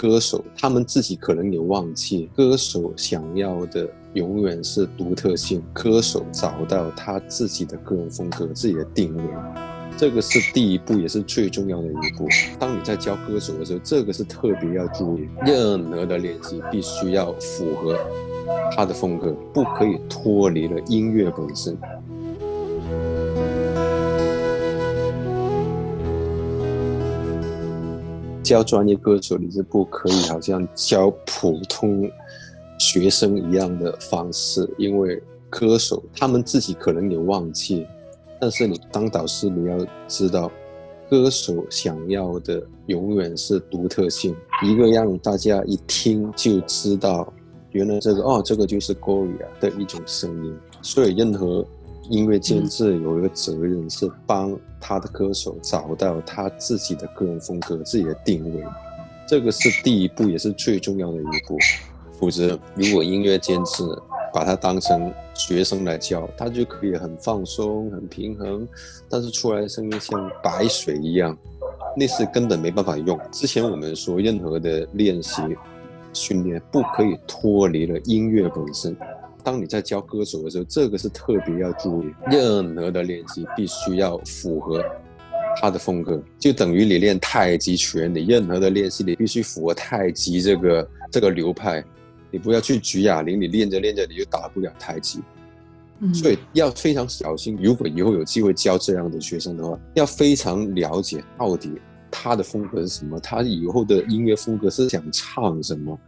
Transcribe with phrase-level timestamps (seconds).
[0.00, 5.62] 歌手他们自己可能也忘记，歌手想要的永远是独特性。
[5.74, 9.22] 歌手找到他自己的个人风格、自己的定位，
[9.98, 12.26] 这个是第一步，也是最重要的一步。
[12.58, 17.94] 当你在教歌手的时候，这个是特别要注意，任何的练习必须要符合
[18.74, 21.76] 他的风格，不可以脱离了音乐本身。
[28.50, 32.10] 教专业歌手，你是不可以好像教普通
[32.80, 37.86] 学生一样的方式，因为歌手他们自己可能也忘记。
[38.40, 40.50] 但是你当导师，你要知道，
[41.08, 47.32] 歌手想要的永远是独特性，一个让大家一听就知道，
[47.70, 50.52] 原来这个哦，这个就是 Gloria 的一种声音。
[50.82, 51.64] 所以任何
[52.10, 58.64] 音乐监制有一个责任是帮他的歌手找到他自己的个人风格、自己的定位，
[59.28, 61.56] 这个是第一步，也是最重要的一步。
[62.18, 63.84] 否则，如果音乐监制
[64.34, 68.66] 把他当成学生来教，他就可以很放松、很平衡，
[69.08, 71.38] 但是出来的声音像白水一样，
[71.96, 73.16] 那是根本没办法用。
[73.30, 75.40] 之前我们说，任何的练习
[76.12, 78.96] 训练不可以脱离了音乐本身。
[79.42, 82.14] 当你在教歌手的时候，这个是特别要注意。
[82.30, 84.84] 任何的练习必须要符合
[85.60, 91.82] 他的风格，就等于你练太极拳，你任何的练习你必须符合太极这个这个流派。
[92.30, 95.20] 你不要去举哑铃，你练着练着你就打不了太极。
[96.14, 97.58] 所以要非常小心。
[97.60, 101.72] 如果以后有机会教这样的学生的话，要非常了解到底
[102.10, 105.98] 他的风格是什么，他以后的音乐风格是想唱什么。